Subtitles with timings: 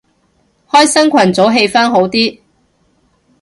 [0.67, 2.39] 開新群組氣氛好啲